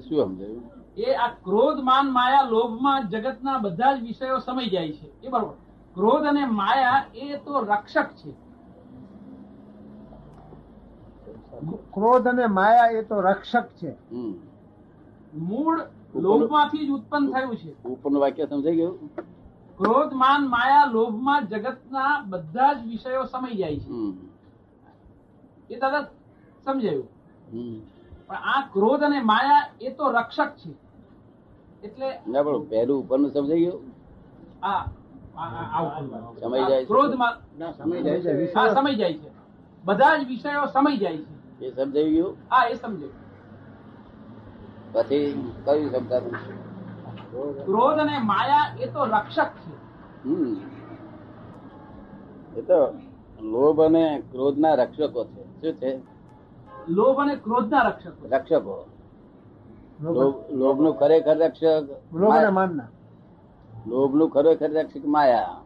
[0.00, 0.62] શું સમજાયું?
[0.96, 5.22] એ આ ક્રોધ માન માયા લોભમાં જગતના બધા જ વિષયો સમય જાય છે.
[5.22, 5.54] એ બરોબર.
[5.94, 8.30] ક્રોધ અને માયા એ તો રક્ષક છે.
[11.92, 13.94] ક્રોધ અને માયા એ તો રક્ષક છે.
[15.34, 15.80] મૂળ
[16.14, 17.84] લોભમાંથી જ ઉત્પન્ન થયું છે.
[17.84, 19.08] ઉપરનું વાક્ય સમજાઈ ગયું?
[19.78, 23.90] ક્રોધ માન માયા લોભમાં જગતના બધા જ વિષયો સમય જાય છે.
[25.70, 26.02] એ દાદા
[26.64, 27.08] સમજાયું?
[27.52, 27.97] હમ.
[28.28, 30.70] પણ આ ક્રોધ અને માયા એ તો રક્ષક છે.
[31.84, 33.80] એટલે ના પણ પહેલું ઉપરનું સમજાઈ ગયું?
[34.62, 34.86] આ આ-
[35.36, 36.40] આ- આ ઉપરનું.
[36.40, 36.86] સમય જાય છે.
[36.86, 38.52] ક્રોધમાં સમય જાય છે.
[38.52, 39.30] સમય જાય છે.
[39.84, 41.64] બધા જ વિષયો સમય જાય છે.
[41.66, 42.32] એ સમજાઈ ગયું?
[42.32, 43.28] હા એ સમજાયું
[44.92, 46.32] પછી કયું સમજાતું?
[47.64, 49.72] ક્રોધ અને માયા એ તો રક્ષક છે.
[50.28, 50.56] હમ.
[52.56, 52.94] એ તો
[53.40, 55.60] લોભ અને ક્રોધના રક્ષકો છે.
[55.60, 56.17] શું છે?
[56.88, 58.28] લોભ અને ક્રોધના રક્ષકો.
[58.28, 58.76] રક્ષકો.
[60.50, 62.50] લોભનું ખરેખર રક્ષક લોભનું માયા.
[64.28, 65.62] ખરેખર રક્ષક માયા.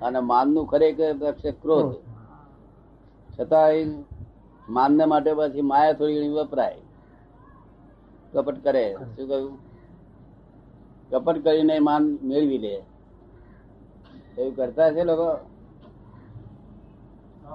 [0.00, 1.94] અને માનનું ખરેખર રક્ષક ક્રોધ.
[3.40, 3.84] છતાંય
[4.68, 6.78] માનને માટે પછી માયા થોડી ઘણી વપરાય.
[8.34, 8.96] કપટ કરે.
[9.16, 9.58] શું કહ્યું?
[11.10, 12.82] કપટ કરીને માન મેળવી લે.
[14.38, 15.28] એવું કરતા છે લોકો?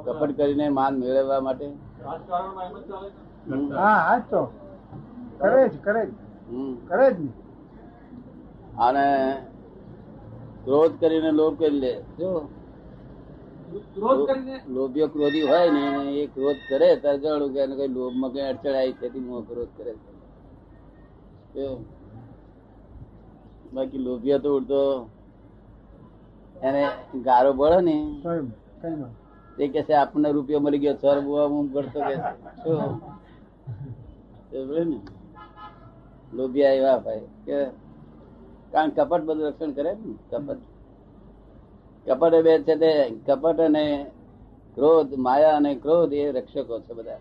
[0.06, 1.91] કપટ કરીને માન મેળવવા માટે.
[3.72, 4.42] હા હા તો.
[5.40, 6.12] કરે જ કરે જ.
[6.88, 7.32] કરે જ ને.
[8.78, 9.06] અને
[10.64, 11.92] ક્રોધ કરીને લોભ કરી લે.
[12.16, 12.32] જો.
[14.74, 15.82] લોભીઓ ક્રોધી હોય ને
[16.16, 19.42] એ ક્રોધ કરે ત્યારે જાણું કે એને કઈ લોભમાં કઈ અડચણ આવી છે તેથી મોહ
[19.48, 19.92] ક્રોધ કરે.
[21.54, 21.64] છે
[23.66, 24.82] બાકી લોભીઓ તો ઉડતો.
[26.56, 26.82] એને
[27.26, 27.96] ગારો પડે ને.
[28.80, 29.14] કઈ ના
[29.58, 32.16] તે કે છે આપણને રૂપિયો મળી ગયો સર બુવા હું કરતો કે
[34.86, 35.00] ને.
[36.34, 37.28] લોભિયા એવા ભાઈ.
[37.46, 37.66] કે
[38.72, 40.60] કારણ કપટ બધું રક્ષણ કરે ને કપટ.
[42.06, 44.12] કપટ બે છે તે કપટ અને
[44.76, 47.20] ક્રોધ માયા અને ક્રોધ એ રક્ષકો છે બધા.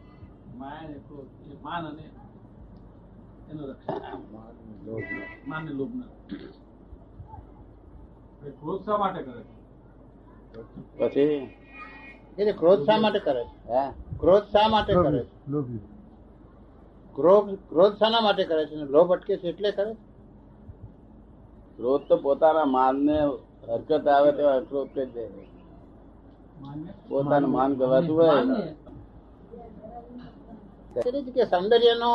[10.99, 11.60] પછી?
[12.41, 13.73] એટલે ક્રોધ શા માટે કરે છે?
[13.73, 13.83] હે?
[14.21, 15.27] ક્રોધ શા માટે કરે છે?
[15.49, 15.81] લોભી
[17.15, 18.77] ક્રોધ ક્રોધ શાના માટે કરે છે?
[18.77, 19.97] લોભ અટકે છે એટલે કરે છે?
[21.77, 23.17] ક્રોધ તો પોતાના માનને
[23.69, 25.25] હરકત આવે તેવા ક્રોધ કરી દે
[27.09, 28.77] પોતાનું માન ગવાતું હોય માનને
[30.97, 32.13] એટલે જ કે સૌંદર્યનો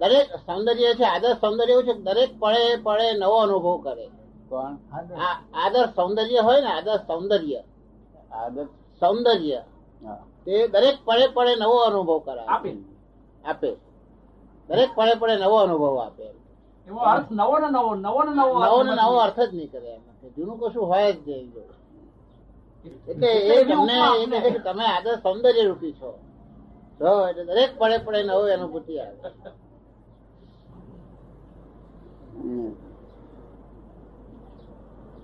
[0.00, 4.06] દરેક સૌંદર્ય છે આદર્શ સૌંદર્ય એવું છે દરેક પળે પળે નવો અનુભવ કરે.
[4.48, 4.78] કોણ?
[5.18, 7.60] આ આદર્શ સૌંદર્ય હોય ને આદર્શ સૌંદર્ય.
[8.32, 8.68] આદત
[9.02, 9.60] સૌંદર્ય.
[10.44, 12.46] તે દરેક પળે પળે નવો અનુભવ કરાવે.
[12.46, 12.70] આપે.
[13.44, 13.70] આપે.
[14.68, 16.26] દરેક પળે પળે નવો અનુભવ આપે.
[16.86, 19.70] એવો અર્થ નવો ને નવો નવો ને નવો નવો અર્થ ને નવો અર્થ જ નહીં
[19.70, 19.92] કરે
[20.36, 21.52] જૂનું કશું હોય જ નહીં
[23.08, 26.10] એટલે એ તમને એ કહે કે તમે આગળ સૌંદર્ય રૂપી છો.
[27.00, 29.16] તો એટલે દરેક પળે પળે નવો અનુભૂતિ આવે.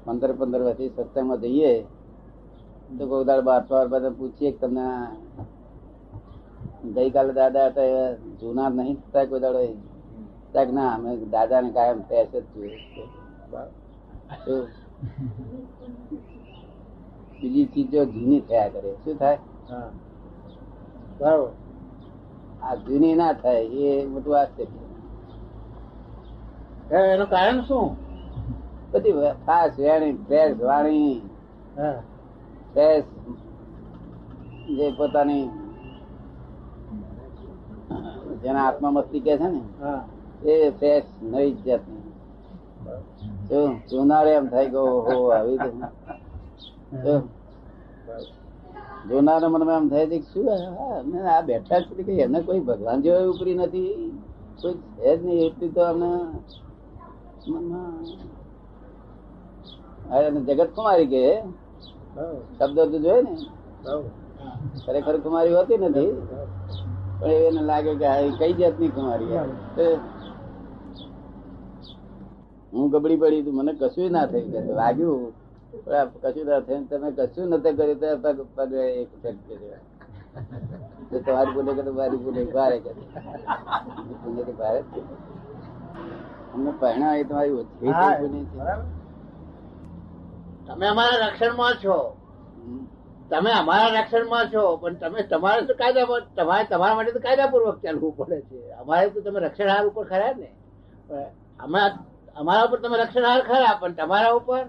[0.07, 1.73] પંદર પંદર વર્ષથી સત્સંગમાં જઈએ.
[2.99, 4.87] તો કોઈ દાડ બાર બાર બધા પૂછીએ તમને
[6.93, 9.67] ગઈકાલે દાદા હતા એ જૂના નહીં થતા કોઈ દાડો
[10.53, 12.79] ક્યાંક ના અમે દાદા ને કાયમ ફેસ જ જોઈએ.
[17.41, 18.93] બીજી ચીજો જૂની થયા કરે.
[18.93, 19.39] શું થાય?
[19.71, 19.91] હા.
[21.21, 21.49] બરાબર.
[22.63, 24.89] આ જૂની ના થાય એ મોટું આશ્ચર્ય છે.
[26.95, 27.97] એનું કારણ શું?
[28.91, 29.13] બધી
[29.47, 31.21] ખાસ વેણી ફેસ વાણી.
[31.77, 32.03] હા.
[32.79, 33.07] ફ્રેશ
[34.69, 35.47] જે પોતાની
[38.43, 39.61] જેના આત્મા મસ્તી કે છે ને
[40.45, 42.05] એ ફ્રેશ નવી જાતની.
[43.91, 45.59] જોનારે એમ થાય કે ઓહો આવી
[47.05, 47.15] તો
[49.09, 52.61] જોનારા મનમાં એમ થાય છે કે શું આ અમને આ બેઠા છે કે એને કોઈ
[52.61, 53.93] ભગવાન જેવા ઉપરી નથી?
[54.61, 56.11] કોઈ છે જ નહીં એટલી તો અમને
[57.49, 57.95] મનમાં.
[60.47, 61.25] જગત કુમારી કે?
[62.57, 63.33] શબ્દ તો જોયે ને.
[64.85, 66.13] ખરેખર કુમારી હોતી નથી.
[67.21, 69.31] પણ એને લાગે કે આ કઈ જાતની કુમારી
[72.73, 75.23] હું ગબડી પડી તું મને કશું ના થઈ કે લાગ્યું
[75.85, 79.81] પણ કશું ના થયું તમે કશું નતા કર્યું તો પગ પગ એક ફેંકી કર્યો
[81.23, 82.91] તમારી બોલે કે મારી બોલે ભારે કે
[84.21, 84.81] પુણ્ય તો ભારે
[86.55, 88.87] અમને પહેણા એ તમારી ઓછી હા, પુણ્ય છે બરાબર.
[90.69, 91.99] તમે અમારા રક્ષણમાં છો.
[93.31, 98.17] તમે અમારા રક્ષણમાં છો પણ તમે તમારે તો કાયદા તમારે તમારા માટે તો કાયદાપૂર્વક ચાલવું
[98.17, 98.61] પડે છે.
[98.81, 100.51] અમારે તો તમે રક્ષણહાર ઉપર ખરા ને?
[101.61, 101.81] અમે
[102.37, 104.65] અમારા ઉપર તમે રક્ષણહાર ખરા પણ તમારા ઉપર?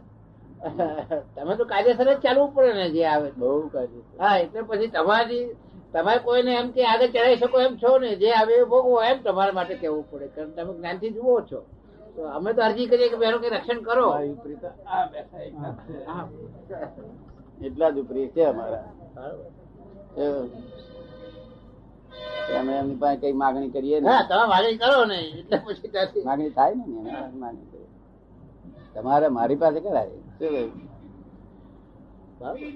[1.35, 3.29] તમે તો કાયદેસર જ ચાલવું પડે ને જે આવે.
[3.37, 5.45] બહુ કાઢી હા એટલે પછી તમારી
[5.93, 8.15] તમે કોઈને એમ કે આગળ ચડાવી શકો એમ છો ને?
[8.15, 10.27] જે આવે એ ભોગવો એમ તમારા માટે કેવું પડે.
[10.35, 11.61] કારણ તમે જ્ઞાનથી જુઓ છો.
[12.19, 14.07] તો અમે તો અરજી કરીએ કે બેનો કે રક્ષણ કરો.
[17.67, 18.87] એટલા જ ઉપરી છે અમારા.
[20.23, 20.49] એવું.
[22.59, 26.25] અમે એમની પાસે કઈ માગણી કરીએ ને તમે માગણી કરો ને એટલે પછી ત્યાંથી.
[26.27, 26.83] માગણી થાય ને
[27.41, 27.89] માગણી કરીએ.
[28.93, 30.11] તમારે મારી પાસે કરાય.
[30.39, 30.71] શું કહ્યું?
[32.39, 32.71] બરાબર.